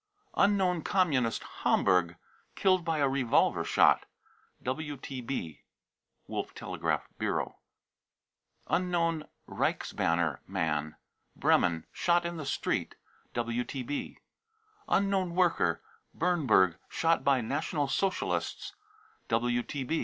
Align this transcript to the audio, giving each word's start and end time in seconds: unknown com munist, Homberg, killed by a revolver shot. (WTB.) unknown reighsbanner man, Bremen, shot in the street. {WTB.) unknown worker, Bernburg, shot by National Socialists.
unknown 0.33 0.81
com 0.81 1.11
munist, 1.11 1.43
Homberg, 1.61 2.15
killed 2.55 2.83
by 2.83 2.97
a 2.97 3.07
revolver 3.07 3.63
shot. 3.63 4.07
(WTB.) 4.63 5.59
unknown 8.67 9.27
reighsbanner 9.47 10.39
man, 10.47 10.95
Bremen, 11.35 11.85
shot 11.93 12.25
in 12.25 12.37
the 12.37 12.47
street. 12.47 12.95
{WTB.) 13.35 14.17
unknown 14.89 15.35
worker, 15.35 15.83
Bernburg, 16.17 16.77
shot 16.89 17.23
by 17.23 17.39
National 17.41 17.87
Socialists. 17.87 18.73